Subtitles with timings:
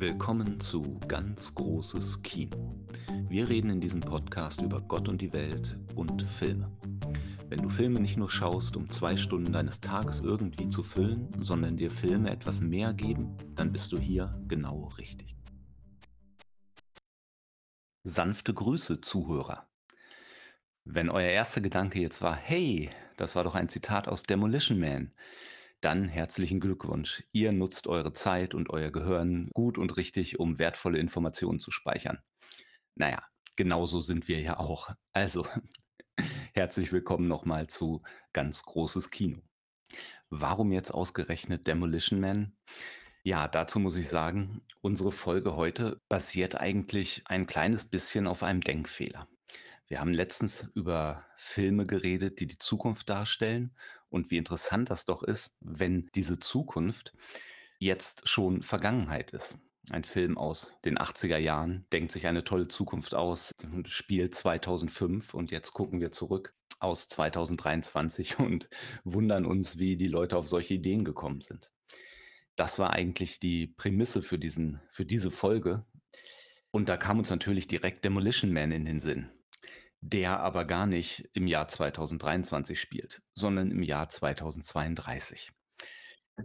[0.00, 2.86] Willkommen zu Ganz großes Kino.
[3.28, 6.70] Wir reden in diesem Podcast über Gott und die Welt und Filme.
[7.48, 11.76] Wenn du Filme nicht nur schaust, um zwei Stunden deines Tages irgendwie zu füllen, sondern
[11.76, 15.36] dir Filme etwas mehr geben, dann bist du hier genau richtig.
[18.04, 19.68] Sanfte Grüße, Zuhörer.
[20.84, 25.12] Wenn euer erster Gedanke jetzt war, hey, das war doch ein Zitat aus Demolition Man,
[25.80, 27.24] dann herzlichen Glückwunsch.
[27.32, 32.18] Ihr nutzt eure Zeit und euer Gehirn gut und richtig, um wertvolle Informationen zu speichern.
[32.96, 33.22] Naja,
[33.56, 34.90] genauso sind wir ja auch.
[35.12, 35.46] Also,
[36.54, 38.02] herzlich willkommen nochmal zu
[38.32, 39.40] ganz großes Kino.
[40.30, 42.56] Warum jetzt ausgerechnet Demolition Man?
[43.22, 48.62] Ja, dazu muss ich sagen, unsere Folge heute basiert eigentlich ein kleines bisschen auf einem
[48.62, 49.28] Denkfehler.
[49.86, 53.74] Wir haben letztens über Filme geredet, die die Zukunft darstellen
[54.10, 57.12] und wie interessant das doch ist, wenn diese Zukunft
[57.78, 59.58] jetzt schon Vergangenheit ist.
[59.90, 63.52] Ein Film aus den 80er Jahren denkt sich eine tolle Zukunft aus
[63.86, 68.68] spielt 2005 und jetzt gucken wir zurück aus 2023 und
[69.04, 71.70] wundern uns, wie die Leute auf solche Ideen gekommen sind.
[72.56, 75.86] Das war eigentlich die Prämisse für diesen für diese Folge.
[76.70, 79.30] Und da kam uns natürlich direkt Demolition Man in den Sinn
[80.00, 85.50] der aber gar nicht im Jahr 2023 spielt, sondern im Jahr 2032.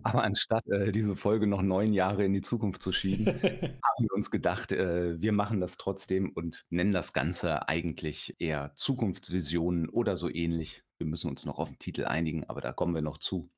[0.01, 4.13] Aber anstatt, äh, diese Folge noch neun Jahre in die Zukunft zu schieben, haben wir
[4.13, 10.17] uns gedacht, äh, wir machen das trotzdem und nennen das Ganze eigentlich eher Zukunftsvisionen oder
[10.17, 10.83] so ähnlich.
[10.97, 13.51] Wir müssen uns noch auf den Titel einigen, aber da kommen wir noch zu.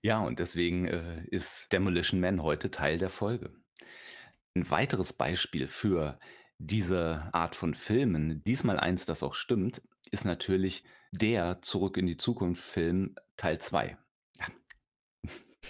[0.00, 3.52] Ja, und deswegen, äh, ist Demolition Man heute Teil der Folge.
[4.54, 6.18] Ein weiteres Beispiel für
[6.64, 12.16] diese Art von Filmen, diesmal eins, das auch stimmt, ist natürlich der Zurück in die
[12.16, 13.98] Zukunft-Film Teil 2.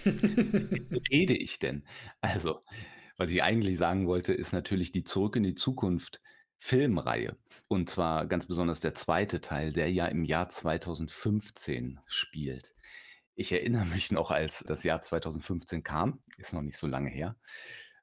[0.04, 1.84] Wie rede ich denn?
[2.20, 2.62] Also,
[3.16, 6.20] was ich eigentlich sagen wollte, ist natürlich die Zurück in die Zukunft
[6.58, 7.36] Filmreihe.
[7.68, 12.74] Und zwar ganz besonders der zweite Teil, der ja im Jahr 2015 spielt.
[13.34, 17.36] Ich erinnere mich noch, als das Jahr 2015 kam, ist noch nicht so lange her.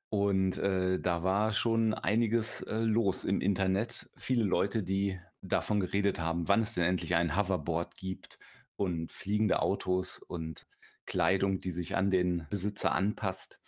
[0.10, 4.10] Und, äh, da war schon einiges, äh, los im Internet.
[4.16, 8.40] Viele Leute, die davon geredet haben, wann es denn endlich ein Hoverboard gibt
[8.76, 10.66] und fliegende Autos und
[11.06, 13.60] Kleidung, die sich an den Besitzer anpasst.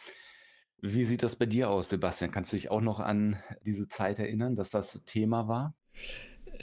[0.81, 2.31] Wie sieht das bei dir aus, Sebastian?
[2.31, 5.75] Kannst du dich auch noch an diese Zeit erinnern, dass das Thema war?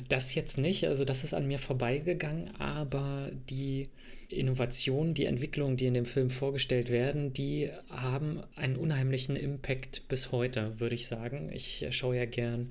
[0.09, 3.89] Das jetzt nicht, also das ist an mir vorbeigegangen, aber die
[4.29, 10.31] Innovationen, die Entwicklungen, die in dem Film vorgestellt werden, die haben einen unheimlichen Impact bis
[10.31, 11.51] heute, würde ich sagen.
[11.53, 12.69] Ich schaue ja gern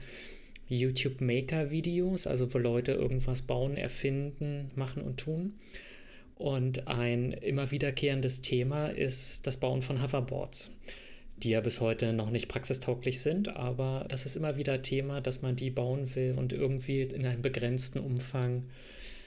[0.69, 5.55] YouTube Maker Videos, also wo Leute irgendwas bauen, erfinden, machen und tun.
[6.35, 10.71] Und ein immer wiederkehrendes Thema ist das Bauen von Hoverboards
[11.43, 15.41] die ja bis heute noch nicht praxistauglich sind, aber das ist immer wieder Thema, dass
[15.41, 18.63] man die bauen will und irgendwie in einem begrenzten Umfang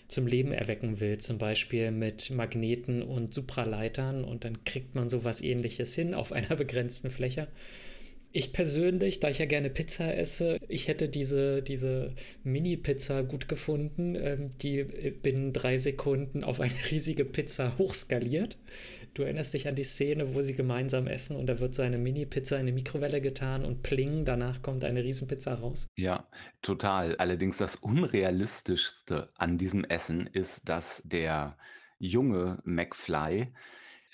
[0.09, 5.41] zum Leben erwecken will, zum Beispiel mit Magneten und Supraleitern und dann kriegt man sowas
[5.41, 7.47] ähnliches hin auf einer begrenzten Fläche.
[8.33, 12.15] Ich persönlich, da ich ja gerne Pizza esse, ich hätte diese, diese
[12.45, 18.57] Mini-Pizza gut gefunden, ähm, die binnen drei Sekunden auf eine riesige Pizza hochskaliert.
[19.15, 21.99] Du erinnerst dich an die Szene, wo sie gemeinsam essen und da wird so eine
[21.99, 25.89] Mini-Pizza in eine Mikrowelle getan und pling, danach kommt eine Riesenpizza raus.
[25.97, 26.29] Ja,
[26.63, 27.17] total.
[27.17, 31.57] Allerdings das Unrealistischste an diesem Essen ist, dass der
[31.99, 33.49] junge McFly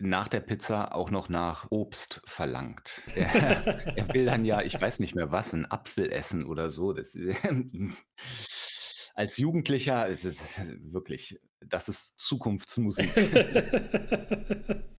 [0.01, 3.03] nach der Pizza auch noch nach Obst verlangt.
[3.17, 6.93] Er, er will dann ja, ich weiß nicht mehr was, einen Apfel essen oder so.
[6.93, 7.17] Das,
[9.15, 10.45] als Jugendlicher ist es
[10.81, 13.11] wirklich, das ist Zukunftsmusik.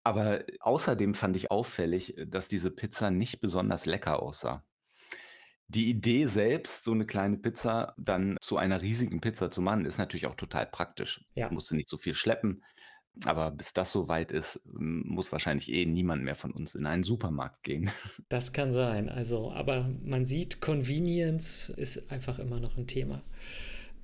[0.03, 4.63] Aber außerdem fand ich auffällig, dass diese Pizza nicht besonders lecker aussah.
[5.69, 9.97] Die Idee selbst, so eine kleine Pizza dann zu einer riesigen Pizza zu machen, ist
[9.97, 11.25] natürlich auch total praktisch.
[11.35, 11.51] Ja.
[11.51, 12.63] Musst du nicht so viel schleppen.
[13.25, 17.63] Aber bis das soweit ist, muss wahrscheinlich eh niemand mehr von uns in einen Supermarkt
[17.63, 17.89] gehen.
[18.29, 19.09] Das kann sein.
[19.09, 23.21] Also, aber man sieht, Convenience ist einfach immer noch ein Thema.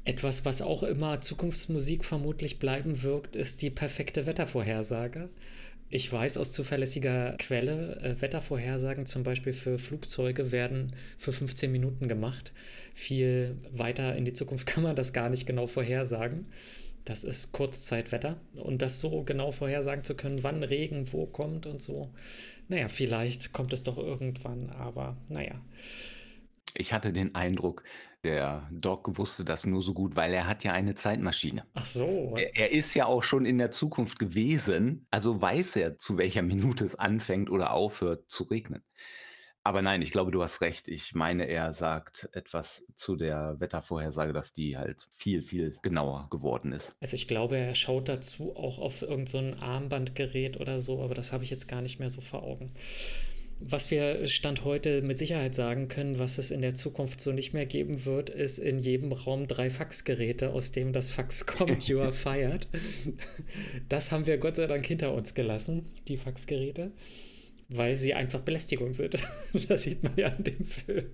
[0.06, 5.30] Etwas, was auch immer Zukunftsmusik vermutlich bleiben wirkt, ist die perfekte Wettervorhersage.
[5.95, 12.07] Ich weiß aus zuverlässiger Quelle, äh, Wettervorhersagen zum Beispiel für Flugzeuge werden für 15 Minuten
[12.07, 12.51] gemacht.
[12.95, 16.48] Viel weiter in die Zukunft kann man das gar nicht genau vorhersagen.
[17.05, 18.39] Das ist Kurzzeitwetter.
[18.55, 22.13] Und das so genau vorhersagen zu können, wann Regen wo kommt und so.
[22.67, 25.61] Naja, vielleicht kommt es doch irgendwann, aber naja.
[26.75, 27.83] Ich hatte den Eindruck,
[28.23, 31.65] der Doc wusste das nur so gut, weil er hat ja eine Zeitmaschine.
[31.73, 32.33] Ach so.
[32.38, 36.41] Er, er ist ja auch schon in der Zukunft gewesen, also weiß er, zu welcher
[36.41, 38.83] Minute es anfängt oder aufhört zu regnen.
[39.65, 40.89] Aber nein, ich glaube, du hast recht.
[40.89, 46.74] Ich meine, er sagt etwas zu der Wettervorhersage, dass die halt viel, viel genauer geworden
[46.74, 46.95] ist.
[47.00, 51.31] Also ich glaube, er schaut dazu auch auf irgendein so Armbandgerät oder so, aber das
[51.31, 52.74] habe ich jetzt gar nicht mehr so vor Augen.
[53.60, 57.54] Was wir Stand heute mit Sicherheit sagen können, was es in der Zukunft so nicht
[57.54, 62.01] mehr geben wird, ist in jedem Raum drei Faxgeräte, aus dem das Fax kommt, you
[62.01, 62.68] are fired.
[63.88, 66.92] Das haben wir Gott sei Dank hinter uns gelassen, die Faxgeräte
[67.77, 69.23] weil sie einfach Belästigung sind.
[69.67, 71.05] das sieht man ja in dem Film.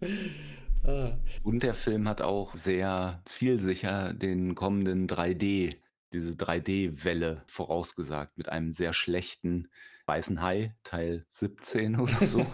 [0.84, 1.18] ah.
[1.42, 5.76] Und der Film hat auch sehr zielsicher den kommenden 3D,
[6.12, 9.68] diese 3D-Welle vorausgesagt mit einem sehr schlechten
[10.06, 12.44] Weißen Hai, Teil 17 oder so.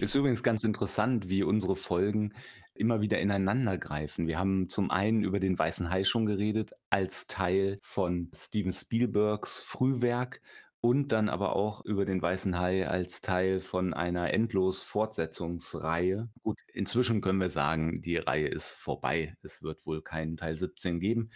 [0.00, 2.34] Ist übrigens ganz interessant, wie unsere Folgen
[2.74, 4.26] immer wieder ineinander greifen.
[4.26, 9.60] Wir haben zum einen über den Weißen Hai schon geredet, als Teil von Steven Spielbergs
[9.60, 10.40] Frühwerk
[10.82, 16.28] und dann aber auch über den Weißen Hai als Teil von einer Endlos-Fortsetzungsreihe.
[16.42, 19.36] Gut, inzwischen können wir sagen, die Reihe ist vorbei.
[19.42, 21.30] Es wird wohl keinen Teil 17 geben.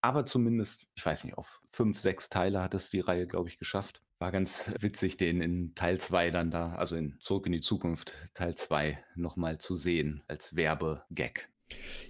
[0.00, 3.58] Aber zumindest, ich weiß nicht, auf fünf, sechs Teile hat es die Reihe, glaube ich,
[3.58, 4.02] geschafft.
[4.20, 8.12] War ganz witzig, den in Teil 2 dann da, also in Zurück in die Zukunft,
[8.34, 11.48] Teil 2 nochmal zu sehen als Werbegag.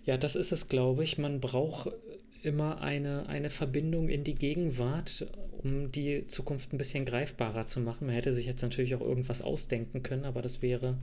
[0.04, 1.16] Ja, das ist es, glaube ich.
[1.16, 1.90] Man braucht
[2.42, 5.26] immer eine, eine Verbindung in die Gegenwart,
[5.62, 8.06] um die Zukunft ein bisschen greifbarer zu machen.
[8.06, 10.98] Man hätte sich jetzt natürlich auch irgendwas ausdenken können, aber das wäre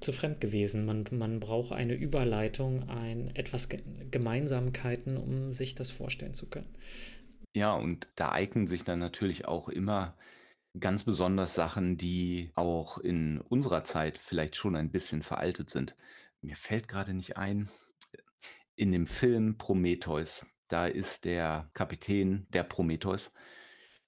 [0.00, 0.84] zu fremd gewesen.
[0.84, 3.68] Man, man braucht eine Überleitung, ein, etwas
[4.10, 6.68] Gemeinsamkeiten, um sich das vorstellen zu können.
[7.54, 10.16] Ja, und da eignen sich dann natürlich auch immer
[10.78, 15.94] ganz besonders Sachen, die auch in unserer Zeit vielleicht schon ein bisschen veraltet sind.
[16.40, 17.68] Mir fällt gerade nicht ein,
[18.76, 23.32] in dem Film Prometheus, da ist der Kapitän der Prometheus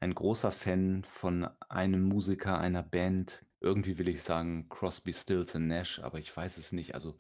[0.01, 3.45] ein großer Fan von einem Musiker einer Band.
[3.61, 6.95] Irgendwie will ich sagen Crosby, Stills and Nash, aber ich weiß es nicht.
[6.95, 7.19] Also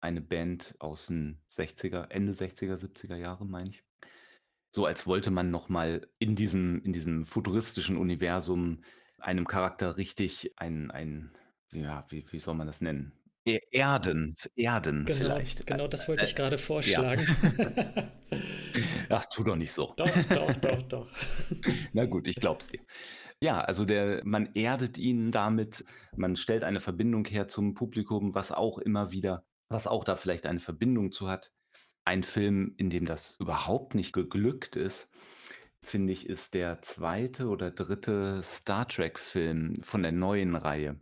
[0.00, 3.84] eine Band aus den 60er, Ende 60er, 70er Jahre, meine ich.
[4.74, 8.82] So als wollte man noch mal in diesem in diesem futuristischen Universum
[9.18, 11.32] einem Charakter richtig ein ein
[11.72, 13.17] ja, wie wie soll man das nennen?
[13.48, 15.66] E Erden Erden Genau, vielleicht.
[15.66, 16.62] genau das wollte ich gerade ja.
[16.62, 17.26] vorschlagen.
[19.08, 19.94] Ach, tu doch nicht so.
[19.96, 21.10] Doch, doch, doch, doch.
[21.92, 22.80] Na gut, ich glaub's dir.
[23.40, 25.84] Ja, also der man erdet ihn damit,
[26.16, 30.46] man stellt eine Verbindung her zum Publikum, was auch immer wieder was auch da vielleicht
[30.46, 31.52] eine Verbindung zu hat.
[32.04, 35.10] Ein Film, in dem das überhaupt nicht geglückt ist,
[35.82, 40.98] finde ich, ist der zweite oder dritte Star-Trek-Film von der neuen Reihe.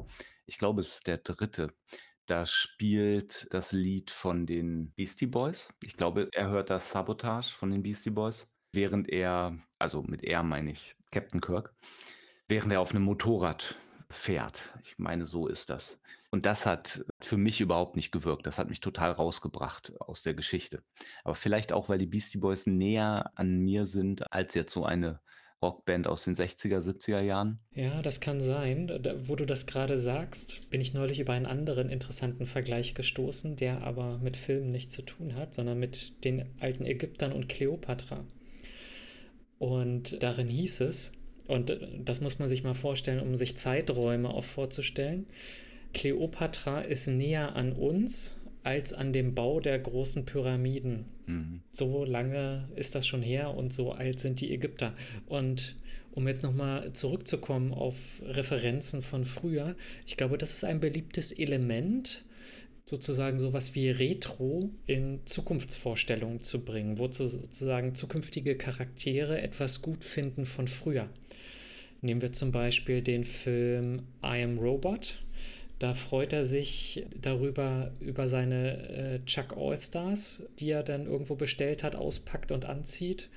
[0.46, 1.72] Ich glaube, es ist der dritte.
[2.26, 5.72] Da spielt das Lied von den Beastie Boys.
[5.82, 10.42] Ich glaube, er hört das Sabotage von den Beastie Boys, während er also mit er
[10.42, 11.74] meine ich Captain Kirk,
[12.48, 13.76] während er auf einem Motorrad
[14.10, 14.64] fährt.
[14.82, 16.00] Ich meine, so ist das.
[16.30, 18.46] Und das hat für mich überhaupt nicht gewirkt.
[18.46, 20.82] Das hat mich total rausgebracht aus der Geschichte.
[21.22, 25.20] Aber vielleicht auch, weil die Beastie Boys näher an mir sind als jetzt so eine
[25.62, 27.58] Rockband aus den 60er, 70er Jahren.
[27.74, 28.86] Ja, das kann sein.
[29.02, 33.56] Da, wo du das gerade sagst, bin ich neulich über einen anderen interessanten Vergleich gestoßen,
[33.56, 38.24] der aber mit Filmen nichts zu tun hat, sondern mit den alten Ägyptern und Kleopatra.
[39.58, 41.12] Und darin hieß es,
[41.46, 45.26] und das muss man sich mal vorstellen, um sich Zeiträume auch vorzustellen,
[45.94, 51.06] Kleopatra ist näher an uns als an dem Bau der großen Pyramiden.
[51.26, 51.60] Mhm.
[51.72, 54.92] So lange ist das schon her und so alt sind die Ägypter.
[55.26, 55.76] Und
[56.12, 62.24] um jetzt nochmal zurückzukommen auf Referenzen von früher, ich glaube, das ist ein beliebtes Element,
[62.86, 70.44] sozusagen sowas wie Retro in Zukunftsvorstellungen zu bringen, wo sozusagen zukünftige Charaktere etwas gut finden
[70.44, 71.08] von früher.
[72.00, 75.18] Nehmen wir zum Beispiel den Film I Am Robot
[75.78, 81.82] da freut er sich darüber, über seine äh, Chuck All-Stars, die er dann irgendwo bestellt
[81.82, 83.28] hat, auspackt und anzieht.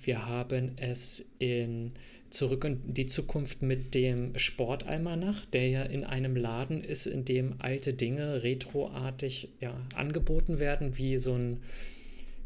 [0.00, 1.92] Wir haben es in
[2.30, 7.54] Zurück in die Zukunft mit dem Sportalmanach, der ja in einem Laden ist, in dem
[7.58, 11.62] alte Dinge retroartig ja, angeboten werden, wie so ein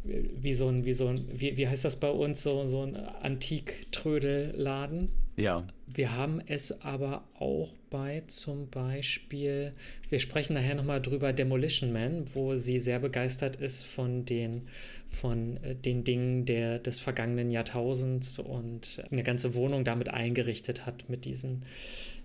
[0.05, 2.97] wie so ein, wie so ein, wie, wie heißt das bei uns, so, so ein
[2.97, 5.11] Antik-Trödelladen.
[5.41, 5.67] Ja.
[5.93, 9.73] Wir haben es aber auch bei zum Beispiel,
[10.09, 14.69] wir sprechen nachher nochmal drüber, Demolition Man, wo sie sehr begeistert ist von den,
[15.09, 21.09] von äh, den Dingen der, des vergangenen Jahrtausends und eine ganze Wohnung damit eingerichtet hat
[21.09, 21.65] mit diesen,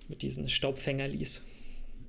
[0.08, 1.44] mit diesen Staubfängerlis.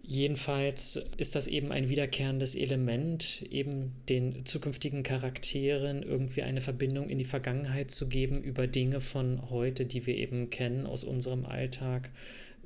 [0.09, 7.19] Jedenfalls ist das eben ein wiederkehrendes Element, eben den zukünftigen Charakteren irgendwie eine Verbindung in
[7.19, 12.11] die Vergangenheit zu geben über Dinge von heute, die wir eben kennen aus unserem Alltag,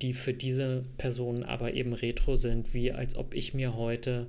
[0.02, 4.28] die für diese Personen aber eben retro sind, wie als ob ich mir heute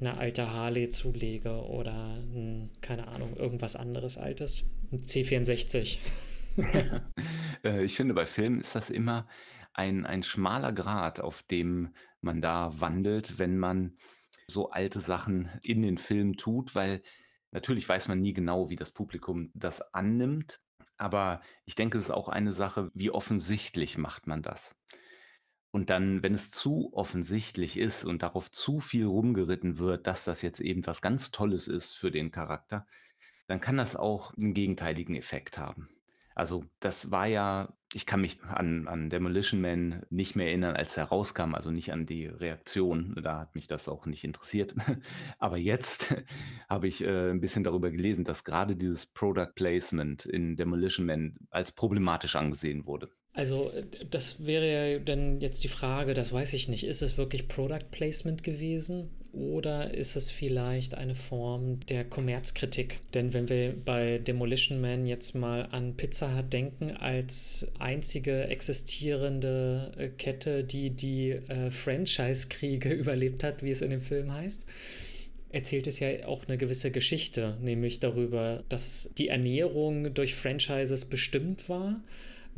[0.00, 4.70] eine alte Harley zulege oder ein, keine Ahnung, irgendwas anderes Altes.
[4.90, 5.98] Ein C64.
[7.64, 9.26] Äh, ich finde, bei Filmen ist das immer
[9.74, 11.90] ein, ein schmaler Grat, auf dem
[12.20, 13.96] man da wandelt, wenn man
[14.46, 17.02] so alte Sachen in den Film tut, weil
[17.50, 20.60] natürlich weiß man nie genau, wie das Publikum das annimmt.
[20.96, 24.74] Aber ich denke, es ist auch eine Sache, wie offensichtlich macht man das?
[25.70, 30.42] Und dann, wenn es zu offensichtlich ist und darauf zu viel rumgeritten wird, dass das
[30.42, 32.86] jetzt eben was ganz Tolles ist für den Charakter,
[33.46, 35.88] dann kann das auch einen gegenteiligen Effekt haben.
[36.34, 40.96] Also, das war ja ich kann mich an an Demolition Man nicht mehr erinnern, als
[40.96, 43.14] er rauskam, also nicht an die Reaktion.
[43.22, 44.74] Da hat mich das auch nicht interessiert.
[45.38, 46.14] Aber jetzt
[46.68, 51.36] habe ich, äh, 'n bisschen darüber gelesen, dass gerade dieses Product Placement in Demolition Man
[51.50, 53.10] als problematisch angesehen wurde.
[53.38, 56.84] Also, äh, das wäre ja dann jetzt die Frage, das weiß ich nicht.
[56.84, 62.98] Ist es wirklich Product Placement gewesen oder ist es vielleicht eine Form der Kommerzkritik?
[63.14, 69.92] Denn wenn wir bei Demolition Man jetzt mal an Pizza Hut denken, als einzige existierende
[69.96, 74.64] äh, Kette, die die äh, Franchise-Kriege überlebt hat, wie es in dem Film heißt,
[75.50, 81.68] erzählt es ja auch eine gewisse Geschichte, nämlich darüber, dass die Ernährung durch Franchises bestimmt
[81.68, 82.00] war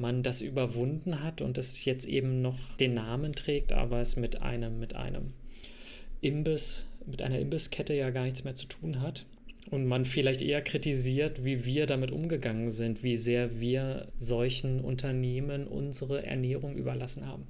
[0.00, 4.42] man das überwunden hat und es jetzt eben noch den Namen trägt, aber es mit
[4.42, 5.34] einem, mit einem
[6.20, 9.26] Imbiss, mit einer Imbisskette ja gar nichts mehr zu tun hat.
[9.70, 15.66] Und man vielleicht eher kritisiert, wie wir damit umgegangen sind, wie sehr wir solchen Unternehmen
[15.66, 17.46] unsere Ernährung überlassen haben.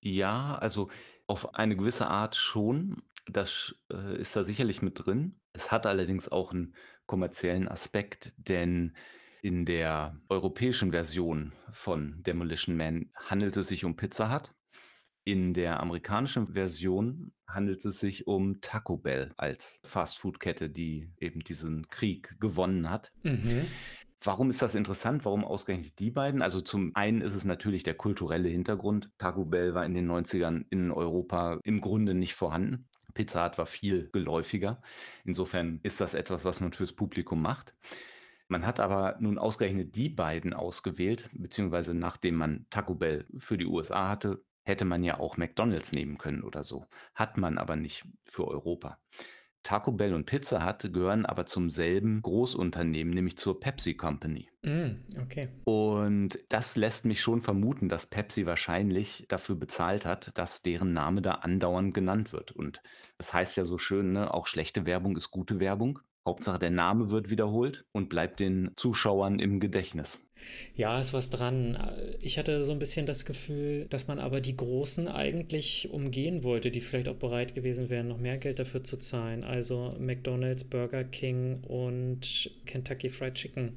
[0.00, 0.88] Ja, also
[1.26, 3.02] auf eine gewisse Art schon.
[3.28, 5.40] Das äh, ist da sicherlich mit drin.
[5.52, 6.74] Es hat allerdings auch einen
[7.06, 8.94] kommerziellen Aspekt, denn
[9.42, 14.52] in der europäischen Version von Demolition Man handelt es sich um Pizza Hut.
[15.24, 21.88] In der amerikanischen Version handelt es sich um Taco Bell als Fastfood-Kette, die eben diesen
[21.88, 23.12] Krieg gewonnen hat.
[23.22, 23.66] Mhm.
[24.22, 25.24] Warum ist das interessant?
[25.24, 26.42] Warum ausgerechnet die beiden?
[26.42, 29.10] Also zum einen ist es natürlich der kulturelle Hintergrund.
[29.18, 32.86] Taco Bell war in den 90ern in Europa im Grunde nicht vorhanden.
[33.14, 34.82] Pizza Hut war viel geläufiger.
[35.24, 37.74] Insofern ist das etwas, was man fürs Publikum macht.
[38.50, 43.66] Man hat aber nun ausgerechnet die beiden ausgewählt, beziehungsweise nachdem man Taco Bell für die
[43.66, 46.84] USA hatte, hätte man ja auch McDonald's nehmen können oder so.
[47.14, 48.98] Hat man aber nicht für Europa.
[49.62, 54.48] Taco Bell und Pizza Hut gehören aber zum selben Großunternehmen, nämlich zur Pepsi Company.
[54.62, 55.48] Mm, okay.
[55.64, 61.22] Und das lässt mich schon vermuten, dass Pepsi wahrscheinlich dafür bezahlt hat, dass deren Name
[61.22, 62.50] da andauernd genannt wird.
[62.50, 62.82] Und
[63.16, 66.00] das heißt ja so schön, ne, auch schlechte Werbung ist gute Werbung.
[66.30, 70.30] Hauptsache der Name wird wiederholt und bleibt den Zuschauern im Gedächtnis.
[70.76, 71.76] Ja, ist was dran.
[72.22, 76.70] Ich hatte so ein bisschen das Gefühl, dass man aber die Großen eigentlich umgehen wollte,
[76.70, 79.42] die vielleicht auch bereit gewesen wären, noch mehr Geld dafür zu zahlen.
[79.42, 83.76] Also McDonald's, Burger King und Kentucky Fried Chicken.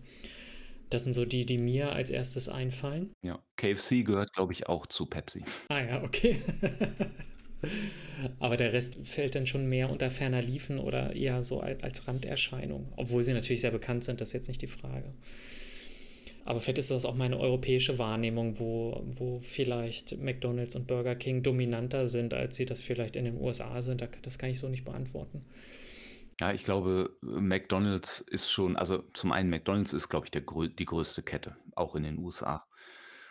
[0.91, 3.11] Das sind so die, die mir als erstes einfallen.
[3.23, 5.43] Ja, KFC gehört, glaube ich, auch zu Pepsi.
[5.69, 6.39] Ah ja, okay.
[8.39, 12.93] Aber der Rest fällt dann schon mehr unter ferner Liefen oder eher so als Randerscheinung.
[12.95, 15.13] Obwohl sie natürlich sehr bekannt sind, das ist jetzt nicht die Frage.
[16.45, 21.41] Aber vielleicht ist das auch meine europäische Wahrnehmung, wo, wo vielleicht McDonald's und Burger King
[21.41, 24.05] dominanter sind, als sie das vielleicht in den USA sind.
[24.21, 25.45] Das kann ich so nicht beantworten.
[26.41, 30.85] Ja, ich glaube, McDonald's ist schon, also zum einen McDonald's ist, glaube ich, der, die
[30.85, 32.65] größte Kette, auch in den USA.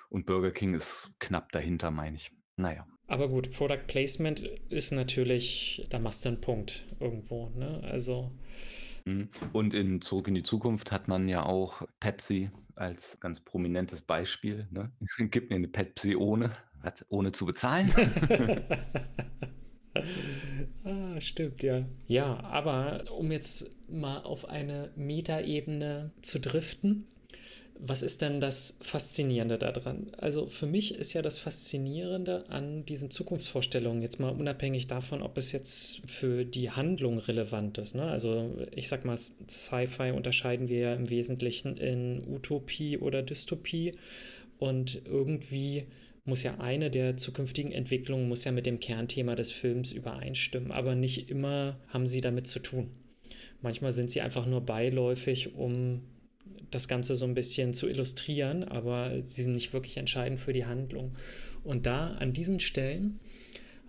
[0.08, 2.32] Und Burger King ist knapp dahinter, meine ich.
[2.56, 2.86] Naja.
[3.06, 4.40] Aber gut, Product Placement
[4.70, 7.50] ist natürlich, da machst du einen Punkt irgendwo.
[7.50, 7.80] Ne?
[7.84, 8.30] Also.
[9.04, 9.28] Mhm.
[9.52, 14.66] Und in Zurück in die Zukunft hat man ja auch Pepsi als ganz prominentes Beispiel.
[14.70, 14.90] Ne?
[15.30, 16.50] Gib mir eine Pepsi ohne,
[17.08, 17.90] ohne zu bezahlen.
[20.84, 21.84] ah, stimmt, ja.
[22.06, 27.06] Ja, aber um jetzt mal auf eine Metaebene zu driften,
[27.84, 30.12] was ist denn das Faszinierende daran?
[30.16, 35.36] Also für mich ist ja das Faszinierende an diesen Zukunftsvorstellungen, jetzt mal unabhängig davon, ob
[35.36, 37.96] es jetzt für die Handlung relevant ist.
[37.96, 38.04] Ne?
[38.04, 43.92] Also ich sag mal, Sci-Fi unterscheiden wir ja im Wesentlichen in Utopie oder Dystopie
[44.58, 45.86] und irgendwie
[46.24, 50.94] muss ja eine der zukünftigen Entwicklungen muss ja mit dem Kernthema des Films übereinstimmen, aber
[50.94, 52.90] nicht immer haben sie damit zu tun.
[53.60, 56.02] Manchmal sind sie einfach nur beiläufig, um
[56.72, 60.66] das Ganze so ein bisschen zu illustrieren, aber sie sind nicht wirklich entscheidend für die
[60.66, 61.12] Handlung.
[61.62, 63.20] Und da an diesen Stellen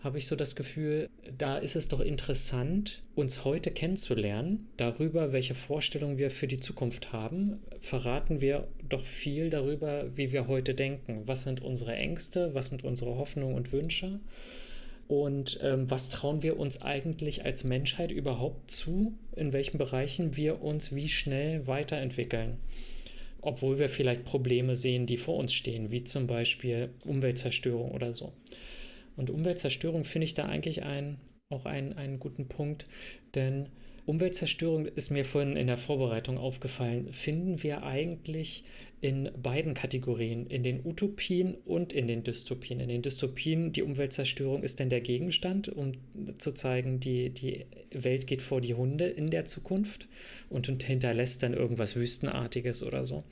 [0.04, 4.68] habe ich so das Gefühl, da ist es doch interessant, uns heute kennenzulernen.
[4.76, 10.48] Darüber, welche Vorstellungen wir für die Zukunft haben, verraten wir doch viel darüber, wie wir
[10.48, 11.24] heute denken.
[11.26, 14.20] Was sind unsere Ängste, was sind unsere Hoffnungen und Wünsche?
[15.08, 20.62] Und ähm, was trauen wir uns eigentlich als Menschheit überhaupt zu, in welchen Bereichen wir
[20.62, 22.58] uns wie schnell weiterentwickeln?
[23.42, 28.32] Obwohl wir vielleicht Probleme sehen, die vor uns stehen, wie zum Beispiel Umweltzerstörung oder so.
[29.18, 31.20] Und Umweltzerstörung finde ich da eigentlich ein,
[31.50, 32.88] auch einen, einen guten Punkt,
[33.36, 33.70] denn
[34.06, 38.64] Umweltzerstörung ist mir vorhin in der Vorbereitung aufgefallen, finden wir eigentlich
[39.00, 42.80] in beiden Kategorien, in den Utopien und in den Dystopien.
[42.80, 45.94] In den Dystopien, die Umweltzerstörung ist denn der Gegenstand, um
[46.38, 50.08] zu zeigen, die, die Welt geht vor die Hunde in der Zukunft
[50.50, 53.24] und hinterlässt dann irgendwas Wüstenartiges oder so.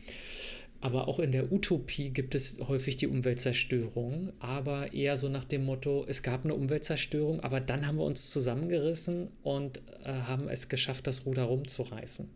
[0.81, 5.63] Aber auch in der Utopie gibt es häufig die Umweltzerstörung, aber eher so nach dem
[5.63, 10.69] Motto, es gab eine Umweltzerstörung, aber dann haben wir uns zusammengerissen und äh, haben es
[10.69, 12.27] geschafft, das Ruder rumzureißen.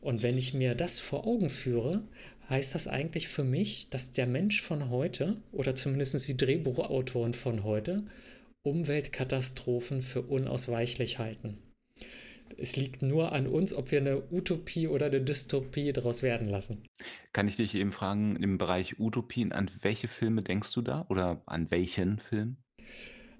[0.00, 2.02] Und wenn ich mir das vor Augen führe,
[2.48, 7.64] heißt das eigentlich für mich, dass der Mensch von heute oder zumindest die Drehbuchautoren von
[7.64, 8.04] heute
[8.62, 11.58] Umweltkatastrophen für unausweichlich halten
[12.56, 16.82] es liegt nur an uns, ob wir eine Utopie oder eine Dystopie daraus werden lassen.
[17.32, 21.42] Kann ich dich eben fragen, im Bereich Utopien, an welche Filme denkst du da oder
[21.46, 22.56] an welchen Film?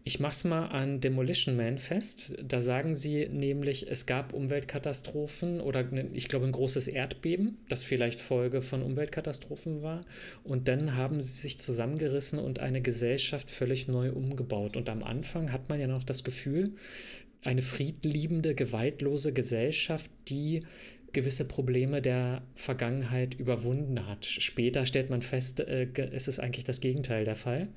[0.02, 2.35] Ich mach's mal an Demolition Man fest.
[2.43, 7.83] Da sagen sie nämlich, es gab Umweltkatastrophen oder ne, ich glaube ein großes Erdbeben, das
[7.83, 10.07] vielleicht Folge von Umweltkatastrophen war.
[10.43, 14.79] Und dann haben sie sich zusammengerissen und eine Gesellschaft völlig neu umgebaut.
[14.79, 16.75] Und am Anfang hat man ja noch das Gefühl,
[17.42, 20.62] eine friedliebende, gewaltlose Gesellschaft, die
[21.12, 24.25] gewisse Probleme der Vergangenheit überwunden hat.
[24.26, 27.68] Später stellt man fest, äh, es ist eigentlich das Gegenteil der Fall,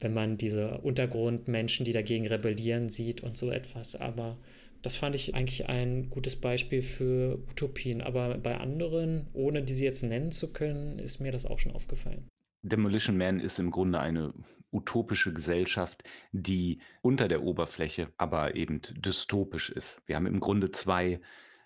[0.00, 3.96] wenn man diese Untergrundmenschen, die dagegen rebellieren, sieht und so etwas.
[3.96, 4.36] Aber
[4.82, 8.00] das fand ich eigentlich ein gutes Beispiel für Utopien.
[8.00, 12.28] Aber bei anderen, ohne diese jetzt nennen zu können, ist mir das auch schon aufgefallen.
[12.62, 14.34] Demolition Man ist im Grunde eine
[14.72, 20.02] utopische Gesellschaft, die unter der Oberfläche aber eben dystopisch ist.
[20.06, 21.20] Wir haben im Grunde zwei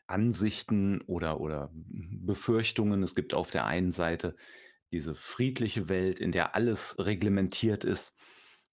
[0.07, 3.03] Ansichten oder, oder Befürchtungen.
[3.03, 4.37] Es gibt auf der einen Seite
[4.93, 8.15] diese friedliche Welt, in der alles reglementiert ist,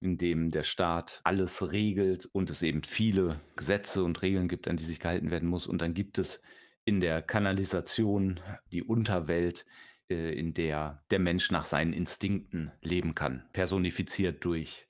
[0.02, 4.78] in dem der Staat alles regelt und es eben viele Gesetze und Regeln gibt, an
[4.78, 5.66] die sich gehalten werden muss.
[5.66, 6.42] Und dann gibt es
[6.84, 8.40] in der Kanalisation
[8.72, 9.66] die Unterwelt,
[10.10, 14.88] äh, in der der Mensch nach seinen Instinkten leben kann, personifiziert durch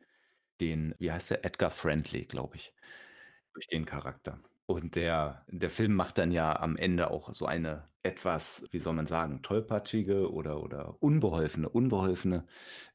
[0.59, 2.73] den, wie heißt der, Edgar Friendly, glaube ich,
[3.53, 4.39] durch den Charakter.
[4.65, 8.93] Und der, der Film macht dann ja am Ende auch so eine etwas, wie soll
[8.93, 12.45] man sagen, tollpatschige oder, oder unbeholfene, unbeholfene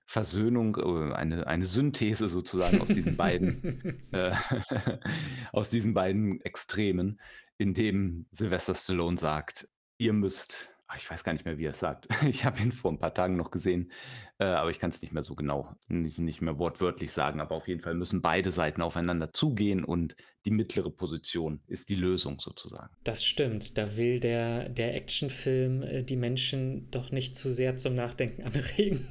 [0.06, 4.30] Versöhnung, äh, eine, eine Synthese sozusagen aus diesen beiden, äh,
[5.52, 7.20] aus diesen beiden Extremen,
[7.58, 11.80] in dem Sylvester Stallone sagt, ihr müsst ich weiß gar nicht mehr, wie er es
[11.80, 12.08] sagt.
[12.28, 13.90] Ich habe ihn vor ein paar Tagen noch gesehen,
[14.38, 17.40] äh, aber ich kann es nicht mehr so genau, nicht, nicht mehr wortwörtlich sagen.
[17.40, 21.94] Aber auf jeden Fall müssen beide Seiten aufeinander zugehen und die mittlere Position ist die
[21.94, 22.94] Lösung sozusagen.
[23.04, 23.78] Das stimmt.
[23.78, 29.06] Da will der, der Actionfilm äh, die Menschen doch nicht zu sehr zum Nachdenken anregen,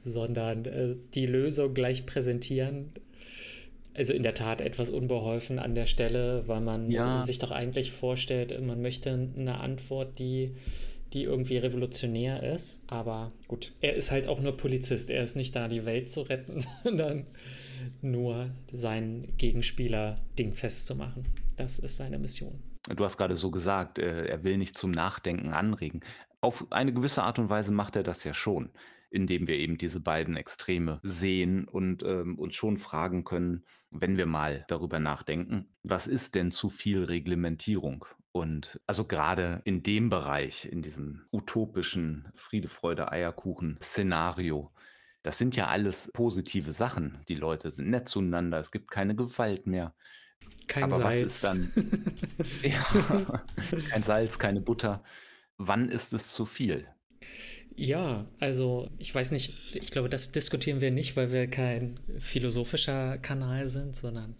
[0.00, 2.92] sondern äh, die Lösung gleich präsentieren
[3.94, 7.24] also in der Tat etwas unbeholfen an der Stelle, weil man ja.
[7.24, 10.54] sich doch eigentlich vorstellt, man möchte eine Antwort, die,
[11.12, 12.82] die irgendwie revolutionär ist.
[12.86, 15.10] Aber gut, er ist halt auch nur Polizist.
[15.10, 17.26] Er ist nicht da, die Welt zu retten, sondern
[18.00, 21.26] nur seinen Gegenspieler Ding festzumachen.
[21.56, 22.62] Das ist seine Mission.
[22.96, 26.00] Du hast gerade so gesagt, äh, er will nicht zum Nachdenken anregen.
[26.40, 28.70] Auf eine gewisse Art und Weise macht er das ja schon
[29.10, 34.26] indem wir eben diese beiden Extreme sehen und ähm, uns schon fragen können, wenn wir
[34.26, 38.06] mal darüber nachdenken, was ist denn zu viel Reglementierung?
[38.32, 44.70] Und also gerade in dem Bereich, in diesem utopischen Friede, Freude, Eierkuchen Szenario,
[45.24, 47.18] das sind ja alles positive Sachen.
[47.28, 49.92] Die Leute sind nett zueinander, es gibt keine Gewalt mehr.
[50.68, 51.04] Kein Aber Salz.
[51.04, 51.72] was ist dann?
[52.62, 53.42] ja,
[53.90, 55.02] kein Salz, keine Butter.
[55.62, 56.86] Wann ist es zu viel?
[57.76, 63.18] Ja, also ich weiß nicht, ich glaube, das diskutieren wir nicht, weil wir kein philosophischer
[63.18, 64.36] Kanal sind, sondern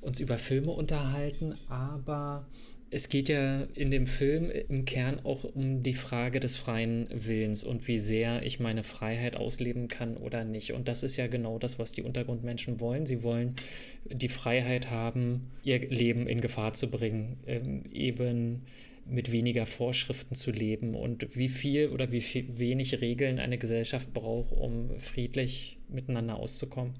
[0.00, 1.56] uns über Filme unterhalten.
[1.68, 2.46] Aber
[2.90, 7.64] es geht ja in dem Film im Kern auch um die Frage des freien Willens
[7.64, 10.74] und wie sehr ich meine Freiheit ausleben kann oder nicht.
[10.74, 13.04] Und das ist ja genau das, was die Untergrundmenschen wollen.
[13.04, 13.56] Sie wollen
[14.04, 18.62] die Freiheit haben, ihr Leben in Gefahr zu bringen, ähm, eben
[19.08, 24.12] mit weniger Vorschriften zu leben und wie viel oder wie viel, wenig Regeln eine Gesellschaft
[24.12, 26.94] braucht, um friedlich miteinander auszukommen.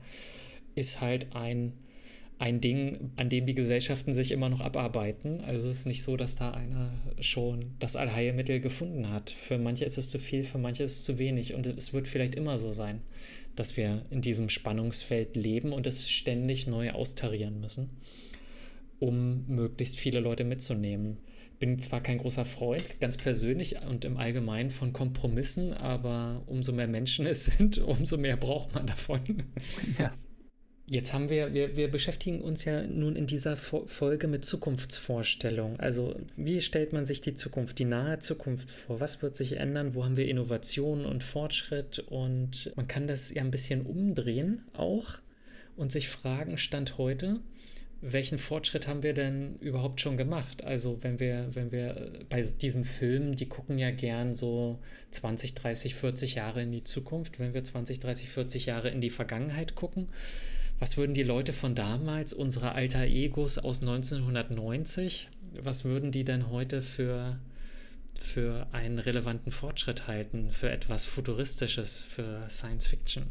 [0.75, 1.73] ist halt ein,
[2.38, 5.40] ein Ding, an dem die Gesellschaften sich immer noch abarbeiten.
[5.40, 9.31] Also es ist nicht so, dass da einer schon das Allheilmittel gefunden hat.
[9.31, 11.55] Für manche ist es zu viel, für manche ist es zu wenig.
[11.55, 13.01] Und es wird vielleicht immer so sein,
[13.57, 17.88] dass wir in diesem Spannungsfeld leben und es ständig neu austarieren müssen,
[19.01, 21.16] um möglichst viele Leute mitzunehmen
[21.59, 26.88] bin zwar kein großer Freund, ganz persönlich und im Allgemeinen von Kompromissen, aber umso mehr
[26.88, 29.45] Menschen es sind, umso mehr braucht man davon.
[29.99, 30.12] Ja.
[30.88, 35.81] Jetzt haben wir, wir, wir beschäftigen uns ja nun in dieser Folge mit Zukunftsvorstellungen.
[35.81, 39.01] Also, wie stellt man sich die Zukunft, die nahe Zukunft vor?
[39.01, 39.95] Was wird sich ändern?
[39.95, 41.99] Wo haben wir Innovation und Fortschritt?
[41.99, 45.19] Und man kann das ja ein bisschen umdrehen auch
[45.75, 47.40] und sich fragen, Stand heute,
[48.03, 50.63] welchen Fortschritt haben wir denn überhaupt schon gemacht?
[50.65, 54.79] Also wenn wir, wenn wir bei diesen Filmen, die gucken ja gern so
[55.13, 59.11] 20, 30, 40 Jahre in die Zukunft, wenn wir 20, 30, 40 Jahre in die
[59.11, 60.09] Vergangenheit gucken,
[60.79, 65.31] was würden die Leute von damals, unsere alter Egos aus 1990,
[65.63, 67.39] was würden die denn heute für,
[68.15, 73.25] für einen relevanten Fortschritt halten, für etwas Futuristisches, für Science Fiction?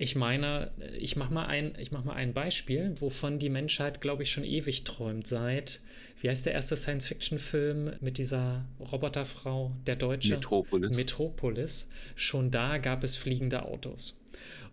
[0.00, 4.30] Ich meine, ich mache mal, ein, mach mal ein Beispiel, wovon die Menschheit, glaube ich,
[4.30, 5.26] schon ewig träumt.
[5.26, 5.82] Seit,
[6.22, 10.36] wie heißt der erste Science-Fiction-Film mit dieser Roboterfrau, der deutsche?
[10.36, 10.96] Metropolis.
[10.96, 11.88] Metropolis.
[12.16, 14.18] Schon da gab es fliegende Autos.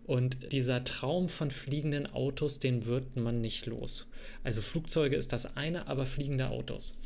[0.06, 4.08] Und dieser Traum von fliegenden Autos, den wird man nicht los.
[4.44, 6.98] Also Flugzeuge ist das eine, aber fliegende Autos.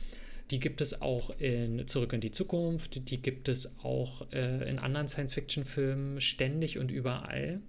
[0.52, 4.78] Die gibt es auch in Zurück in die Zukunft, die gibt es auch äh, in
[4.78, 7.60] anderen Science-Fiction-Filmen ständig und überall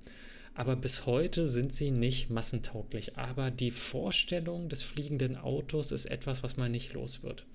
[0.55, 3.17] aber bis heute sind sie nicht massentauglich.
[3.17, 7.45] Aber die Vorstellung des fliegenden Autos ist etwas, was man nicht los wird.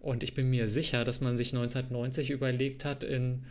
[0.00, 3.44] Und ich bin mir sicher, dass man sich 1990 überlegt hat, in,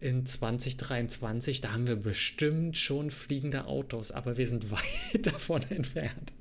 [0.00, 6.32] in 2023, da haben wir bestimmt schon fliegende Autos, aber wir sind weit davon entfernt.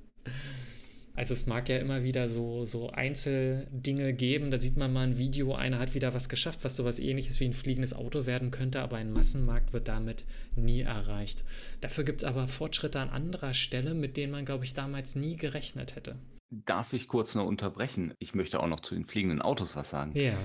[1.13, 5.17] Also es mag ja immer wieder so, so Einzeldinge geben, da sieht man mal ein
[5.17, 8.81] Video, einer hat wieder was geschafft, was sowas ähnliches wie ein fliegendes Auto werden könnte,
[8.81, 10.23] aber ein Massenmarkt wird damit
[10.55, 11.43] nie erreicht.
[11.81, 15.35] Dafür gibt es aber Fortschritte an anderer Stelle, mit denen man, glaube ich, damals nie
[15.35, 16.15] gerechnet hätte.
[16.49, 18.13] Darf ich kurz nur unterbrechen?
[18.19, 20.17] Ich möchte auch noch zu den fliegenden Autos was sagen.
[20.17, 20.37] Ja.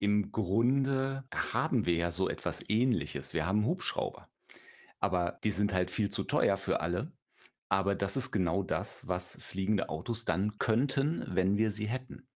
[0.00, 3.34] Im Grunde haben wir ja so etwas ähnliches.
[3.34, 4.28] Wir haben Hubschrauber.
[5.00, 7.12] Aber die sind halt viel zu teuer für alle.
[7.74, 12.28] Aber das ist genau das, was fliegende Autos dann könnten, wenn wir sie hätten.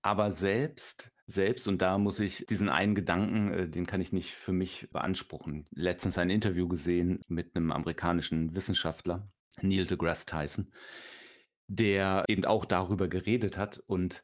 [0.00, 4.32] Aber selbst selbst und da muss ich diesen einen Gedanken, äh, den kann ich nicht
[4.32, 5.66] für mich beanspruchen.
[5.72, 9.28] Letztens ein Interview gesehen mit einem amerikanischen Wissenschaftler,
[9.60, 10.72] Neil deGrasse Tyson,
[11.66, 14.22] der eben auch darüber geredet hat und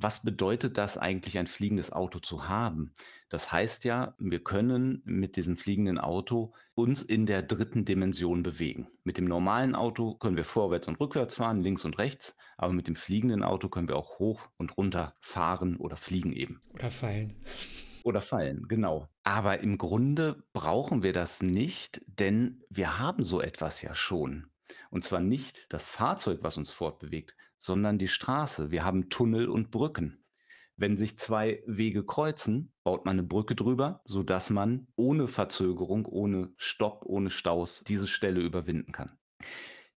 [0.00, 2.92] was bedeutet das eigentlich, ein fliegendes Auto zu haben?
[3.28, 8.86] Das heißt ja, wir können mit diesem fliegenden Auto uns in der dritten Dimension bewegen.
[9.02, 12.86] Mit dem normalen Auto können wir vorwärts und rückwärts fahren, links und rechts, aber mit
[12.86, 16.60] dem fliegenden Auto können wir auch hoch und runter fahren oder fliegen eben.
[16.74, 17.34] Oder fallen.
[18.04, 19.08] Oder fallen, genau.
[19.24, 24.46] Aber im Grunde brauchen wir das nicht, denn wir haben so etwas ja schon.
[24.90, 28.70] Und zwar nicht das Fahrzeug, was uns fortbewegt, sondern die Straße.
[28.70, 30.24] Wir haben Tunnel und Brücken.
[30.76, 36.52] Wenn sich zwei Wege kreuzen, baut man eine Brücke drüber, sodass man ohne Verzögerung, ohne
[36.56, 39.18] Stopp, ohne Staus diese Stelle überwinden kann.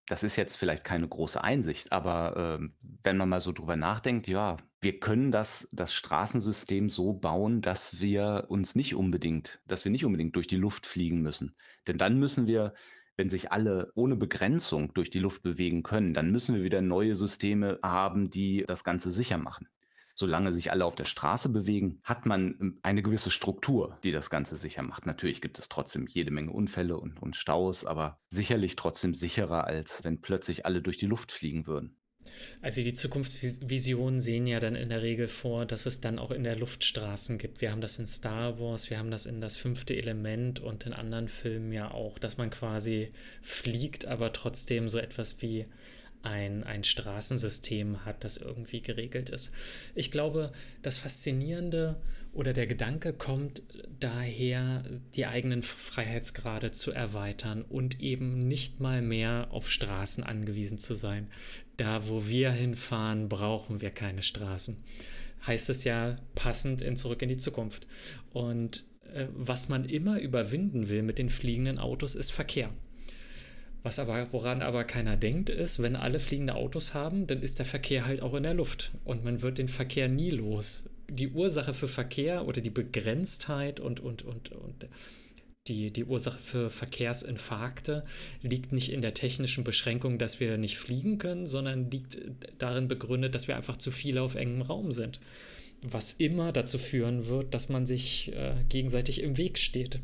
[0.07, 2.67] Das ist jetzt vielleicht keine große Einsicht, aber äh,
[3.03, 7.99] wenn man mal so drüber nachdenkt, ja, wir können das, das Straßensystem so bauen, dass
[7.99, 11.55] wir uns nicht unbedingt, dass wir nicht unbedingt durch die Luft fliegen müssen.
[11.87, 12.73] Denn dann müssen wir
[13.17, 17.15] wenn sich alle ohne Begrenzung durch die Luft bewegen können, dann müssen wir wieder neue
[17.15, 19.67] Systeme haben, die das Ganze sicher machen.
[20.13, 24.29] Solange sich alle auf der Straße bewegen, hat man ähm, eine gewisse Struktur, die das
[24.29, 25.05] Ganze sicher macht.
[25.05, 30.03] Natürlich gibt es trotzdem jede Menge Unfälle und, und Staus, aber sicherlich trotzdem sicherer, als
[30.03, 31.97] wenn plötzlich alle durch die Luft fliegen würden.
[32.61, 36.43] Also die Zukunftsvisionen sehen ja dann in der Regel vor, dass es dann auch in
[36.43, 37.61] der Luft Straßen gibt.
[37.61, 40.93] Wir haben das in Star Wars, wir haben das in das fünfte Element und in
[40.93, 43.09] anderen Filmen ja auch, dass man quasi
[43.41, 45.65] fliegt, aber trotzdem so etwas wie
[46.23, 49.51] ein, ein Straßensystem hat, das irgendwie geregelt ist.
[49.95, 52.01] Ich glaube, das Faszinierende
[52.33, 53.61] oder der Gedanke kommt
[53.99, 54.83] daher,
[55.15, 61.27] die eigenen Freiheitsgrade zu erweitern und eben nicht mal mehr auf Straßen angewiesen zu sein.
[61.77, 64.77] Da, wo wir hinfahren, brauchen wir keine Straßen.
[65.45, 67.87] Heißt es ja passend in Zurück in die Zukunft.
[68.31, 72.71] Und äh, was man immer überwinden will mit den fliegenden Autos, ist Verkehr.
[73.83, 77.65] Was aber, woran aber keiner denkt, ist, wenn alle fliegende Autos haben, dann ist der
[77.65, 80.83] Verkehr halt auch in der Luft und man wird den Verkehr nie los.
[81.09, 84.87] Die Ursache für Verkehr oder die Begrenztheit und, und, und, und
[85.67, 88.03] die, die Ursache für Verkehrsinfarkte
[88.41, 92.17] liegt nicht in der technischen Beschränkung, dass wir nicht fliegen können, sondern liegt
[92.57, 95.19] darin begründet, dass wir einfach zu viele auf engem Raum sind.
[95.83, 99.99] Was immer dazu führen wird, dass man sich äh, gegenseitig im Weg steht.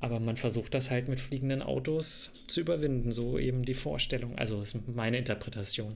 [0.00, 4.38] Aber man versucht das halt mit fliegenden Autos zu überwinden, so eben die Vorstellung.
[4.38, 5.94] Also ist meine Interpretation.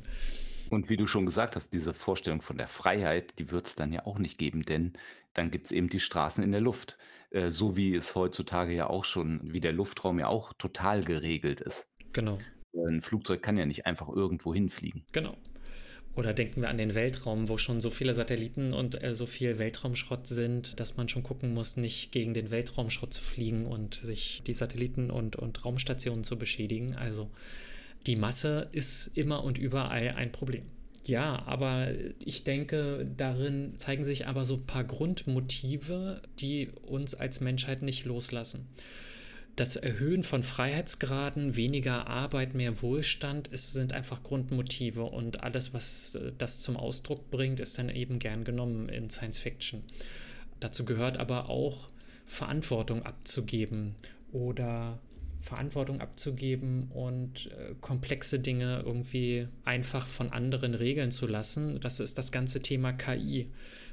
[0.71, 3.93] Und wie du schon gesagt hast, diese Vorstellung von der Freiheit, die wird es dann
[3.93, 4.95] ja auch nicht geben, denn
[5.35, 6.99] dann gibt es eben die Straßen in der Luft,
[7.31, 11.61] äh, so wie es heutzutage ja auch schon wie der Luftraum ja auch total geregelt
[11.61, 11.91] ist.
[12.13, 12.39] Genau.
[12.75, 15.05] Ein Flugzeug kann ja nicht einfach irgendwo hinfliegen.
[15.13, 15.35] Genau.
[16.15, 19.59] Oder denken wir an den Weltraum, wo schon so viele Satelliten und äh, so viel
[19.59, 24.43] Weltraumschrott sind, dass man schon gucken muss, nicht gegen den Weltraumschrott zu fliegen und sich
[24.47, 26.97] die Satelliten und, und Raumstationen zu beschädigen.
[26.97, 27.31] Also
[28.07, 30.65] die Masse ist immer und überall ein Problem.
[31.05, 31.89] Ja, aber
[32.25, 38.05] ich denke, darin zeigen sich aber so ein paar Grundmotive, die uns als Menschheit nicht
[38.05, 38.69] loslassen.
[39.55, 46.15] Das Erhöhen von Freiheitsgraden, weniger Arbeit, mehr Wohlstand, es sind einfach Grundmotive und alles, was
[46.15, 49.83] äh, das zum Ausdruck bringt, ist dann eben gern genommen in Science Fiction.
[50.61, 51.89] Dazu gehört aber auch
[52.27, 53.95] Verantwortung abzugeben
[54.33, 54.99] oder
[55.43, 61.79] Verantwortung abzugeben und äh, komplexe Dinge irgendwie einfach von anderen regeln zu lassen.
[61.81, 63.49] Das ist das ganze Thema KI.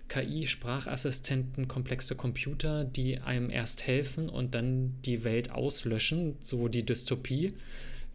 [0.09, 6.85] KI, Sprachassistenten, komplexe Computer, die einem erst helfen und dann die Welt auslöschen, so die
[6.85, 7.53] Dystopie,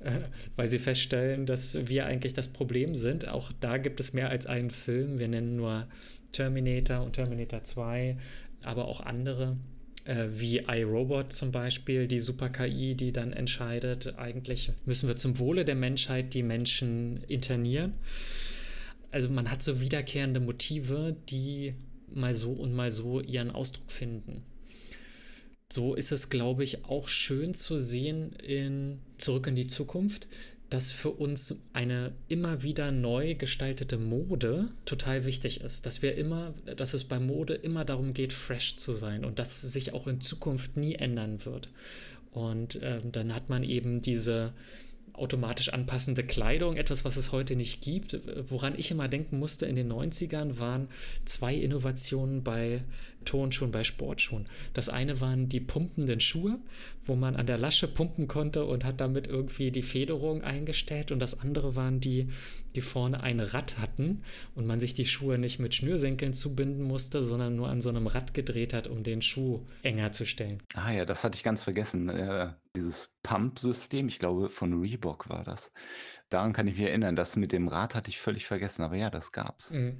[0.00, 0.10] äh,
[0.56, 3.28] weil sie feststellen, dass wir eigentlich das Problem sind.
[3.28, 5.18] Auch da gibt es mehr als einen Film.
[5.18, 5.86] Wir nennen nur
[6.32, 8.16] Terminator und Terminator 2,
[8.62, 9.56] aber auch andere
[10.04, 15.64] äh, wie iRobot zum Beispiel, die Super-KI, die dann entscheidet, eigentlich müssen wir zum Wohle
[15.64, 17.94] der Menschheit die Menschen internieren.
[19.14, 21.74] Also man hat so wiederkehrende Motive, die
[22.12, 24.42] mal so und mal so ihren Ausdruck finden.
[25.72, 30.26] So ist es, glaube ich, auch schön zu sehen in Zurück in die Zukunft,
[30.68, 35.86] dass für uns eine immer wieder neu gestaltete Mode total wichtig ist.
[35.86, 39.60] Dass wir immer, dass es bei Mode immer darum geht, fresh zu sein und dass
[39.60, 41.68] sich auch in Zukunft nie ändern wird.
[42.32, 44.54] Und ähm, dann hat man eben diese
[45.14, 48.20] automatisch anpassende Kleidung, etwas, was es heute nicht gibt.
[48.50, 50.88] Woran ich immer denken musste in den 90ern, waren
[51.24, 52.82] zwei Innovationen bei
[53.24, 54.46] Turnschuhen, bei Sportschuhen.
[54.72, 56.58] Das eine waren die pumpenden Schuhe,
[57.04, 61.12] wo man an der Lasche pumpen konnte und hat damit irgendwie die Federung eingestellt.
[61.12, 62.28] Und das andere waren die,
[62.74, 64.22] die vorne ein Rad hatten
[64.54, 68.06] und man sich die Schuhe nicht mit Schnürsenkeln zubinden musste, sondern nur an so einem
[68.06, 70.62] Rad gedreht hat, um den Schuh enger zu stellen.
[70.74, 72.08] Ah ja, das hatte ich ganz vergessen.
[72.08, 75.72] Äh, dieses Pump-System, ich glaube von Reebok war das.
[76.34, 77.14] Daran kann ich mich erinnern.
[77.14, 79.70] Das mit dem Rad hatte ich völlig vergessen, aber ja, das gab's.
[79.70, 79.98] Mhm.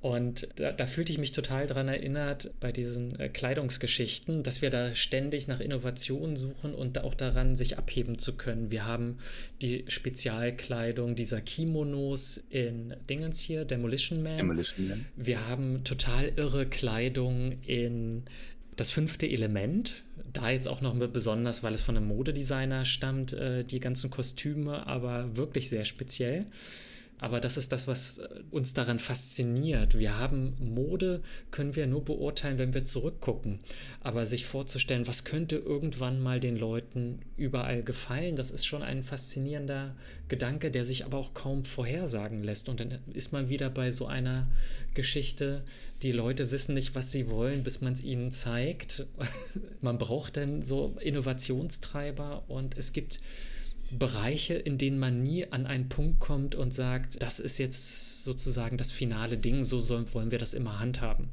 [0.00, 4.70] Und da, da, fühlte ich mich total daran erinnert bei diesen äh, Kleidungsgeschichten, dass wir
[4.70, 8.70] da ständig nach Innovationen suchen und auch daran, sich abheben zu können.
[8.70, 9.18] Wir haben
[9.62, 14.36] die Spezialkleidung dieser Kimonos in Dingens hier, Demolition Man.
[14.36, 15.06] Demolition Man.
[15.16, 18.26] Wir haben total irre Kleidung in
[18.76, 23.64] das fünfte Element, da jetzt auch noch besonders, weil es von einem Modedesigner stammt, äh,
[23.64, 26.46] die ganzen Kostüme, aber wirklich sehr speziell.
[27.18, 29.98] Aber das ist das, was äh, uns daran fasziniert.
[29.98, 33.60] Wir haben Mode, können wir nur beurteilen, wenn wir zurückgucken.
[34.00, 39.02] Aber sich vorzustellen, was könnte irgendwann mal den Leuten überall gefallen, das ist schon ein
[39.02, 39.94] faszinierender
[40.28, 42.68] Gedanke, der sich aber auch kaum vorhersagen lässt.
[42.68, 44.48] Und dann ist man wieder bei so einer
[44.94, 45.64] Geschichte,
[46.02, 49.06] die Leute wissen nicht, was sie wollen, bis man es ihnen zeigt.
[49.80, 53.20] man braucht dann so Innovationstreiber und es gibt
[53.94, 58.76] Bereiche, in denen man nie an einen Punkt kommt und sagt, das ist jetzt sozusagen
[58.76, 61.28] das finale Ding, so sollen, wollen wir das immer handhaben.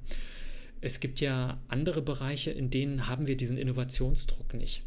[0.81, 4.83] Es gibt ja andere Bereiche, in denen haben wir diesen Innovationsdruck nicht.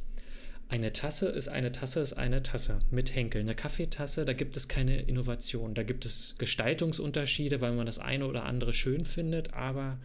[0.75, 3.43] Eine Tasse ist eine Tasse ist eine Tasse mit Henkel.
[3.43, 5.73] Eine Kaffeetasse, da gibt es keine Innovation.
[5.73, 9.99] Da gibt es Gestaltungsunterschiede, weil man das eine oder andere schön findet, aber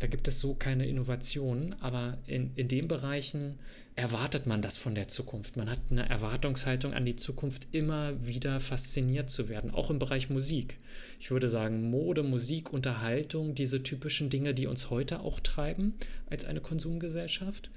[0.00, 1.74] da gibt es so keine Innovationen.
[1.80, 3.58] Aber in, in den Bereichen
[3.96, 5.56] erwartet man das von der Zukunft.
[5.56, 10.28] Man hat eine Erwartungshaltung an die Zukunft, immer wieder fasziniert zu werden, auch im Bereich
[10.28, 10.76] Musik.
[11.20, 15.94] Ich würde sagen, Mode, Musik, Unterhaltung, diese typischen Dinge, die uns heute auch treiben
[16.28, 17.70] als eine Konsumgesellschaft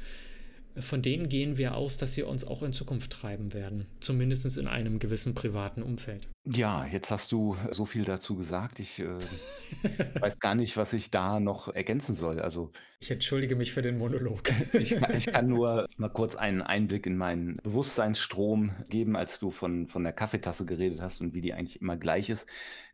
[0.79, 3.87] von denen gehen wir aus, dass sie uns auch in Zukunft treiben werden.
[3.99, 6.27] Zumindest in einem gewissen privaten Umfeld.
[6.45, 8.79] Ja, jetzt hast du so viel dazu gesagt.
[8.79, 9.07] Ich äh,
[10.19, 12.39] weiß gar nicht, was ich da noch ergänzen soll.
[12.39, 14.43] Also, ich entschuldige mich für den Monolog.
[14.73, 19.87] ich, ich, kann nur mal kurz einen Einblick in meinen Bewusstseinsstrom geben, als du von,
[19.87, 22.47] von der Kaffeetasse geredet hast und wie die eigentlich immer gleich ist.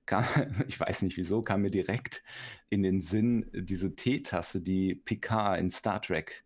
[0.06, 0.26] Kam,
[0.68, 2.24] ich weiß nicht wieso, kam mir direkt
[2.70, 6.44] in den Sinn diese Teetasse, die Picard in Star Trek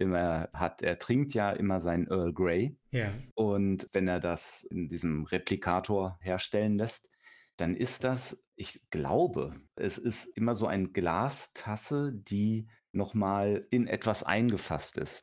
[0.00, 0.82] immer hat.
[0.82, 2.76] Er trinkt ja immer sein Earl Grey.
[2.90, 3.12] Ja.
[3.34, 7.08] Und wenn er das in diesem Replikator herstellen lässt,
[7.56, 14.22] dann ist das, ich glaube, es ist immer so eine Glastasse, die nochmal in etwas
[14.22, 15.22] eingefasst ist.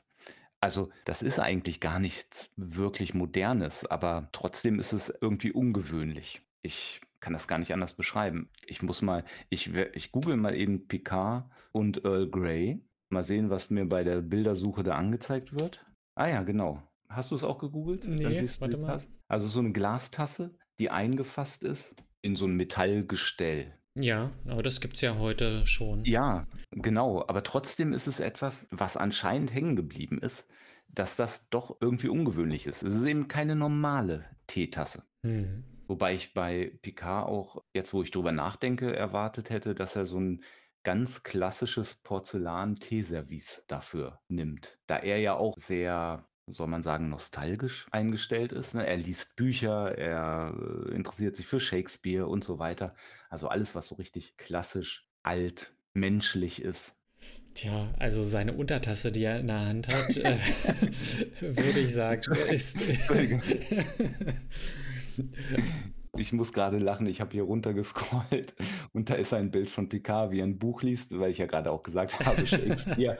[0.59, 6.41] Also, das ist eigentlich gar nichts wirklich Modernes, aber trotzdem ist es irgendwie ungewöhnlich.
[6.61, 8.49] Ich kann das gar nicht anders beschreiben.
[8.65, 12.81] Ich muss mal, ich, ich google mal eben Picard und Earl Grey.
[13.09, 15.85] Mal sehen, was mir bei der Bildersuche da angezeigt wird.
[16.15, 16.81] Ah ja, genau.
[17.09, 18.03] Hast du es auch gegoogelt?
[18.03, 18.87] Dann Nee, warte mal.
[18.87, 19.07] Tasse.
[19.27, 23.73] Also so eine Glastasse, die eingefasst ist in so ein Metallgestell.
[23.95, 26.03] Ja, aber das gibt es ja heute schon.
[26.05, 27.23] Ja, genau.
[27.27, 30.47] Aber trotzdem ist es etwas, was anscheinend hängen geblieben ist,
[30.89, 32.83] dass das doch irgendwie ungewöhnlich ist.
[32.83, 35.03] Es ist eben keine normale Teetasse.
[35.25, 35.63] Hm.
[35.87, 40.19] Wobei ich bei Picard auch, jetzt wo ich drüber nachdenke, erwartet hätte, dass er so
[40.19, 40.43] ein
[40.87, 44.79] ganz klassisches Porzellan-Teeservice dafür nimmt.
[44.87, 48.73] Da er ja auch sehr, soll man sagen, nostalgisch eingestellt ist.
[48.73, 48.87] Ne?
[48.87, 52.95] Er liest Bücher, er äh, interessiert sich für Shakespeare und so weiter.
[53.29, 56.95] Also alles, was so richtig klassisch, alt, menschlich ist.
[57.53, 60.37] Tja, also seine Untertasse, die er in der Hand hat, äh,
[61.41, 62.77] würde ich sagen, ist.
[66.17, 68.55] Ich muss gerade lachen, ich habe hier runtergescrollt
[68.93, 71.45] und da ist ein Bild von Picard, wie er ein Buch liest, weil ich ja
[71.45, 73.17] gerade auch gesagt habe, Shakespeare.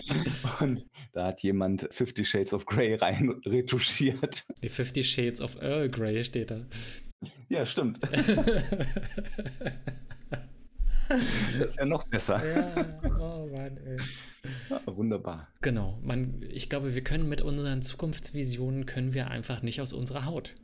[0.60, 4.46] Und da hat jemand Fifty Shades of Grey rein retuschiert.
[4.64, 6.66] Die Fifty Shades of Earl Grey steht da.
[7.50, 8.00] Ja, stimmt.
[11.08, 12.46] Das ist ja noch besser.
[12.46, 13.98] ja, oh Mann, ey.
[14.70, 15.48] Ja, wunderbar.
[15.62, 20.26] Genau, man, ich glaube, wir können mit unseren Zukunftsvisionen können wir einfach nicht aus unserer
[20.26, 20.56] Haut.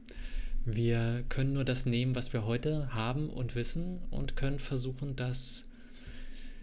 [0.66, 5.70] Wir können nur das nehmen, was wir heute haben und wissen und können versuchen, das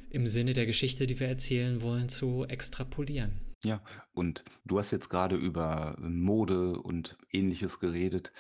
[0.09, 3.33] im Sinne der Geschichte, die wir erzählen wollen, zu extrapolieren.
[3.63, 3.83] Ja,
[4.13, 8.33] und du hast jetzt gerade über Mode und ähnliches geredet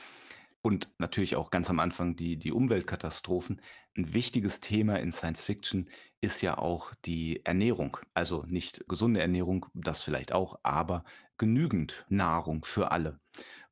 [0.62, 3.60] und natürlich auch ganz am Anfang die, die Umweltkatastrophen.
[3.96, 5.90] Ein wichtiges Thema in Science Fiction
[6.22, 7.98] ist ja auch die Ernährung.
[8.14, 11.04] Also nicht gesunde Ernährung, das vielleicht auch, aber
[11.36, 13.20] genügend Nahrung für alle.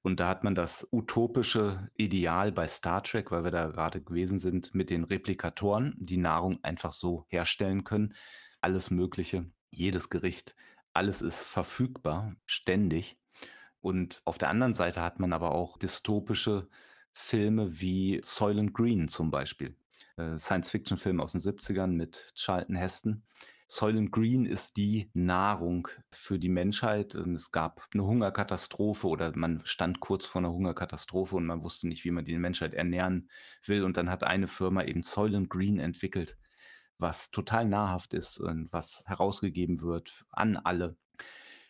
[0.03, 4.39] Und da hat man das utopische Ideal bei Star Trek, weil wir da gerade gewesen
[4.39, 8.15] sind, mit den Replikatoren, die Nahrung einfach so herstellen können.
[8.61, 10.55] Alles Mögliche, jedes Gericht,
[10.93, 13.19] alles ist verfügbar, ständig.
[13.81, 16.69] Und auf der anderen Seite hat man aber auch dystopische
[17.13, 19.77] Filme wie Soylent Green zum Beispiel.
[20.17, 23.23] Äh, Science-Fiction-Film aus den 70ern mit Charlton Heston.
[23.71, 27.15] Soylent Green ist die Nahrung für die Menschheit.
[27.15, 32.03] Es gab eine Hungerkatastrophe oder man stand kurz vor einer Hungerkatastrophe und man wusste nicht,
[32.05, 33.29] wie man die Menschheit ernähren
[33.67, 33.85] will.
[33.85, 36.39] Und dann hat eine Firma eben Soylent Green entwickelt,
[36.97, 40.97] was total nahrhaft ist und was herausgegeben wird an alle.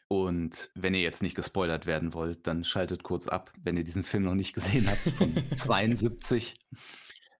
[0.07, 4.05] Und wenn ihr jetzt nicht gespoilert werden wollt, dann schaltet kurz ab, wenn ihr diesen
[4.05, 6.55] Film noch nicht gesehen habt, von 72.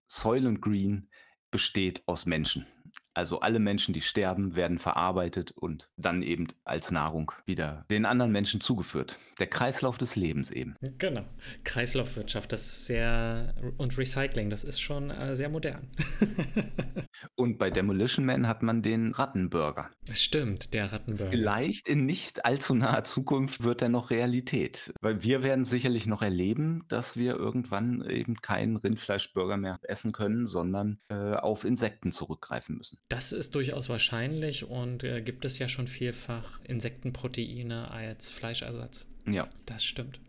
[0.05, 1.09] Soylent Green
[1.49, 2.67] besteht aus Menschen.
[3.13, 8.31] Also alle Menschen, die sterben, werden verarbeitet und dann eben als Nahrung wieder den anderen
[8.31, 9.17] Menschen zugeführt.
[9.39, 10.75] Der Kreislauf des Lebens eben.
[10.97, 11.25] Genau.
[11.63, 13.55] Kreislaufwirtschaft, das ist sehr.
[13.77, 15.87] Und Recycling, das ist schon äh, sehr modern.
[17.35, 19.89] Und bei Demolition Man hat man den Rattenburger.
[20.05, 21.31] Das stimmt, der Rattenburger.
[21.31, 24.93] Vielleicht in nicht allzu naher Zukunft wird er noch Realität.
[25.01, 30.47] Weil wir werden sicherlich noch erleben, dass wir irgendwann eben keinen Rindfleischburger mehr essen können,
[30.47, 32.98] sondern äh, auf Insekten zurückgreifen müssen.
[33.07, 39.07] Das ist durchaus wahrscheinlich und äh, gibt es ja schon vielfach Insektenproteine als Fleischersatz.
[39.25, 39.49] Ja.
[39.65, 40.19] Das stimmt.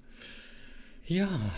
[1.04, 1.52] Ja,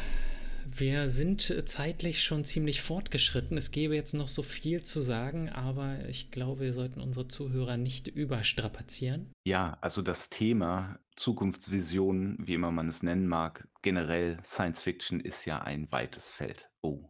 [0.66, 3.56] wir sind zeitlich schon ziemlich fortgeschritten.
[3.56, 7.76] Es gäbe jetzt noch so viel zu sagen, aber ich glaube, wir sollten unsere Zuhörer
[7.76, 9.30] nicht überstrapazieren.
[9.44, 15.44] Ja, also das Thema Zukunftsvisionen, wie immer man es nennen mag, generell Science Fiction ist
[15.44, 16.70] ja ein weites Feld.
[16.80, 17.00] Oh,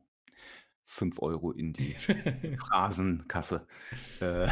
[0.84, 1.94] 5 Euro in die
[2.58, 3.66] Phrasenkasse.
[4.20, 4.48] Äh,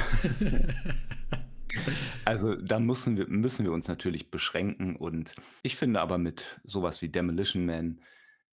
[2.24, 7.02] also da müssen wir, müssen wir uns natürlich beschränken und ich finde aber mit sowas
[7.02, 8.00] wie Demolition Man,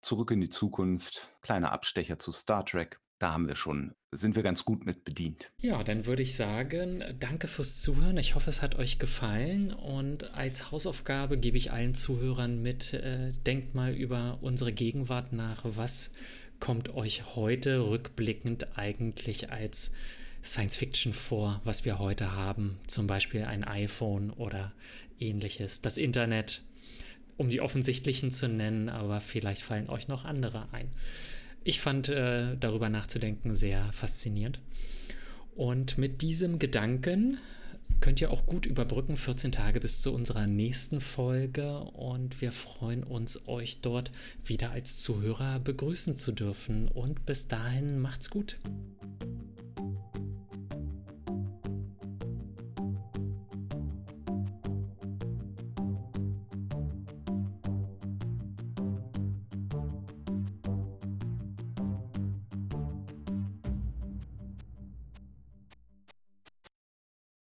[0.01, 4.43] Zurück in die Zukunft, kleiner Abstecher zu Star Trek, da haben wir schon, sind wir
[4.43, 5.51] ganz gut mit bedient.
[5.59, 8.17] Ja, dann würde ich sagen, danke fürs Zuhören.
[8.17, 9.73] Ich hoffe, es hat euch gefallen.
[9.73, 15.61] Und als Hausaufgabe gebe ich allen Zuhörern mit, äh, denkt mal über unsere Gegenwart nach.
[15.63, 16.13] Was
[16.59, 19.91] kommt euch heute rückblickend eigentlich als
[20.43, 22.79] Science Fiction vor, was wir heute haben?
[22.87, 24.71] Zum Beispiel ein iPhone oder
[25.19, 25.81] ähnliches.
[25.81, 26.61] Das Internet,
[27.37, 30.89] um die offensichtlichen zu nennen, aber vielleicht fallen euch noch andere ein.
[31.63, 34.59] Ich fand äh, darüber nachzudenken sehr faszinierend.
[35.55, 37.39] Und mit diesem Gedanken
[38.01, 41.79] könnt ihr auch gut überbrücken, 14 Tage bis zu unserer nächsten Folge.
[41.79, 44.11] Und wir freuen uns, euch dort
[44.43, 46.87] wieder als Zuhörer begrüßen zu dürfen.
[46.87, 48.59] Und bis dahin macht's gut.